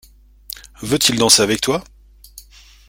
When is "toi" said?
1.61-1.83